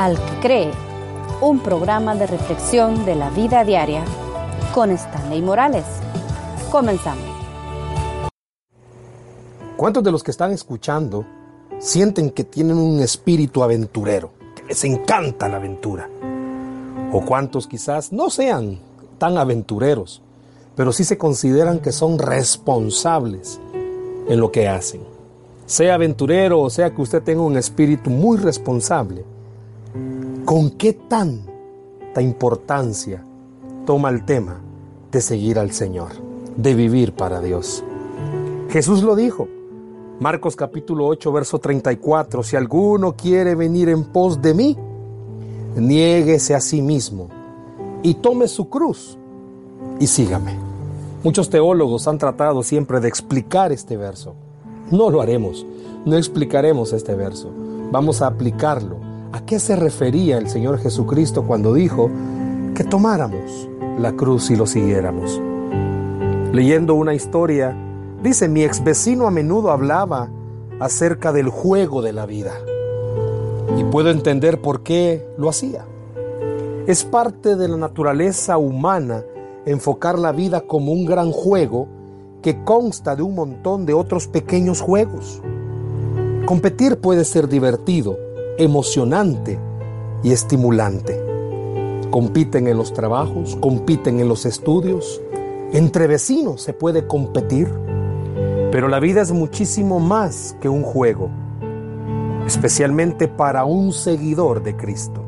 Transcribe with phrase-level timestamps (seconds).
[0.00, 0.70] Al que cree,
[1.42, 4.02] un programa de reflexión de la vida diaria
[4.72, 5.84] con Stanley Morales.
[6.70, 7.22] Comenzamos.
[9.76, 11.26] ¿Cuántos de los que están escuchando
[11.78, 16.08] sienten que tienen un espíritu aventurero, que les encanta la aventura?
[17.12, 18.78] ¿O cuántos quizás no sean
[19.18, 20.22] tan aventureros,
[20.76, 23.60] pero sí se consideran que son responsables
[24.26, 25.02] en lo que hacen?
[25.66, 29.26] Sea aventurero o sea que usted tenga un espíritu muy responsable,
[30.50, 33.24] ¿con qué tanta importancia
[33.86, 34.60] toma el tema
[35.12, 36.08] de seguir al Señor,
[36.56, 37.84] de vivir para Dios?
[38.68, 39.46] Jesús lo dijo,
[40.18, 44.76] Marcos capítulo 8, verso 34, si alguno quiere venir en pos de mí,
[45.76, 47.28] niéguese a sí mismo
[48.02, 49.16] y tome su cruz
[50.00, 50.58] y sígame.
[51.22, 54.34] Muchos teólogos han tratado siempre de explicar este verso.
[54.90, 55.64] No lo haremos,
[56.04, 57.52] no explicaremos este verso,
[57.92, 59.09] vamos a aplicarlo.
[59.32, 62.10] ¿A qué se refería el Señor Jesucristo cuando dijo
[62.74, 65.40] que tomáramos la cruz y lo siguiéramos?
[66.52, 67.76] Leyendo una historia
[68.22, 70.28] Dice, mi ex vecino a menudo hablaba
[70.78, 72.52] acerca del juego de la vida.
[73.78, 75.86] Y puedo entender por qué lo hacía.
[76.86, 79.24] Es parte de la naturaleza humana
[79.64, 81.88] enfocar la vida como un gran juego
[82.42, 85.40] que consta de un montón de otros pequeños juegos.
[86.44, 88.18] Competir puede ser divertido,
[88.58, 89.58] emocionante
[90.22, 91.20] y estimulante.
[92.10, 95.20] Compiten en los trabajos, compiten en los estudios.
[95.72, 97.68] Entre vecinos se puede competir
[98.70, 101.28] pero la vida es muchísimo más que un juego,
[102.46, 105.24] especialmente para un seguidor de Cristo.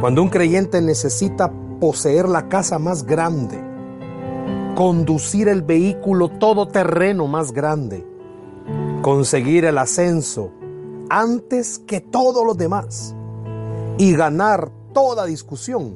[0.00, 3.60] Cuando un creyente necesita poseer la casa más grande,
[4.76, 8.06] conducir el vehículo todoterreno más grande,
[9.02, 10.52] conseguir el ascenso
[11.12, 13.14] antes que todos los demás
[13.98, 15.94] y ganar toda discusión,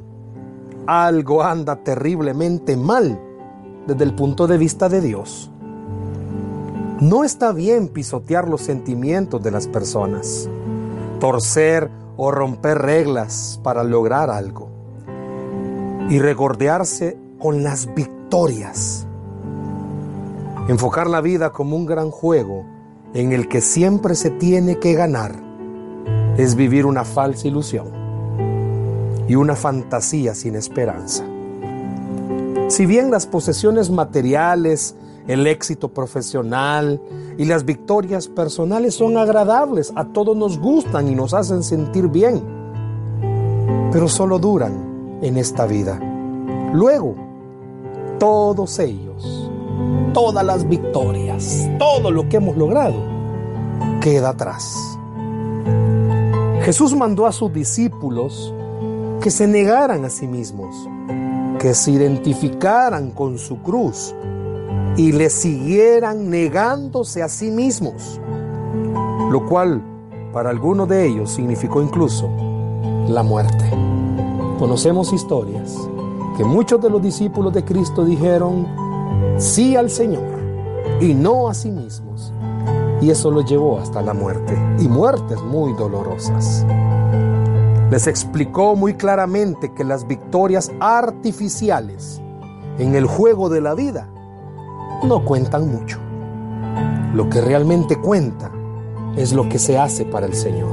[0.86, 3.18] algo anda terriblemente mal
[3.86, 5.50] desde el punto de vista de Dios.
[7.00, 10.50] No está bien pisotear los sentimientos de las personas,
[11.18, 14.68] torcer o romper reglas para lograr algo
[16.10, 19.06] y regordearse con las victorias.
[20.68, 22.75] Enfocar la vida como un gran juego
[23.16, 25.34] en el que siempre se tiene que ganar
[26.36, 27.86] es vivir una falsa ilusión
[29.26, 31.24] y una fantasía sin esperanza.
[32.68, 34.96] Si bien las posesiones materiales
[35.26, 37.00] el éxito profesional
[37.38, 42.42] y las victorias personales son agradables, a todos nos gustan y nos hacen sentir bien,
[43.92, 45.98] pero solo duran en esta vida.
[46.74, 47.14] Luego,
[48.18, 49.45] todos ellos,
[50.16, 52.96] todas las victorias, todo lo que hemos logrado,
[54.00, 54.74] queda atrás.
[56.62, 58.54] Jesús mandó a sus discípulos
[59.20, 60.74] que se negaran a sí mismos,
[61.58, 64.14] que se identificaran con su cruz
[64.96, 68.18] y le siguieran negándose a sí mismos,
[69.30, 69.82] lo cual
[70.32, 72.30] para algunos de ellos significó incluso
[73.06, 73.70] la muerte.
[74.58, 75.76] Conocemos historias
[76.38, 78.85] que muchos de los discípulos de Cristo dijeron
[79.38, 80.38] sí al Señor
[81.00, 82.32] y no a sí mismos.
[83.00, 86.64] Y eso los llevó hasta la muerte, y muertes muy dolorosas.
[87.90, 92.20] Les explicó muy claramente que las victorias artificiales
[92.78, 94.08] en el juego de la vida
[95.04, 95.98] no cuentan mucho.
[97.14, 98.50] Lo que realmente cuenta
[99.16, 100.72] es lo que se hace para el Señor.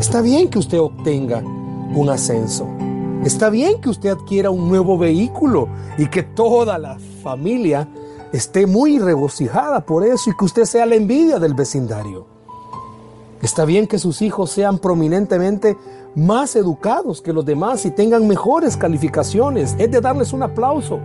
[0.00, 1.42] Está bien que usted obtenga
[1.94, 2.66] un ascenso.
[3.24, 7.88] Está bien que usted adquiera un nuevo vehículo y que toda la familia
[8.32, 12.26] esté muy regocijada por eso y que usted sea la envidia del vecindario.
[13.40, 15.76] Está bien que sus hijos sean prominentemente
[16.16, 19.76] más educados que los demás y tengan mejores calificaciones.
[19.78, 20.98] Es de darles un aplauso.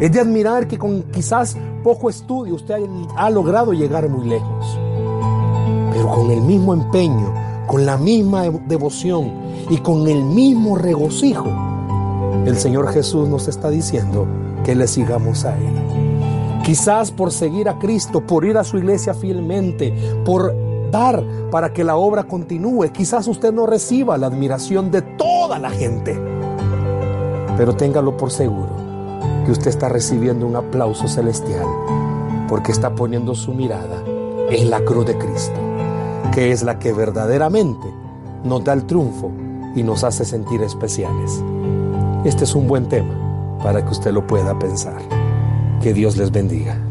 [0.00, 2.74] Es de admirar que con quizás poco estudio usted
[3.16, 4.78] ha logrado llegar muy lejos.
[5.92, 7.32] Pero con el mismo empeño,
[7.68, 11.48] con la misma devoción y con el mismo regocijo,
[12.46, 14.26] el Señor Jesús nos está diciendo
[14.64, 16.62] que le sigamos a Él.
[16.64, 19.94] Quizás por seguir a Cristo, por ir a su iglesia fielmente,
[20.24, 20.54] por
[20.90, 25.70] dar para que la obra continúe, quizás usted no reciba la admiración de toda la
[25.70, 26.18] gente.
[27.56, 28.88] Pero téngalo por seguro
[29.50, 31.66] usted está recibiendo un aplauso celestial
[32.48, 34.02] porque está poniendo su mirada
[34.50, 35.60] en la cruz de Cristo,
[36.32, 37.86] que es la que verdaderamente
[38.44, 39.30] nos da el triunfo
[39.74, 41.42] y nos hace sentir especiales.
[42.24, 45.00] Este es un buen tema para que usted lo pueda pensar.
[45.82, 46.87] Que Dios les bendiga.